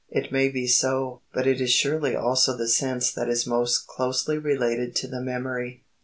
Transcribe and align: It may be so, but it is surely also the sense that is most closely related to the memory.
It 0.09 0.31
may 0.31 0.49
be 0.49 0.65
so, 0.65 1.21
but 1.31 1.45
it 1.45 1.61
is 1.61 1.69
surely 1.71 2.15
also 2.15 2.57
the 2.57 2.67
sense 2.67 3.11
that 3.13 3.29
is 3.29 3.45
most 3.45 3.85
closely 3.85 4.39
related 4.39 4.95
to 4.95 5.07
the 5.07 5.21
memory. 5.21 5.83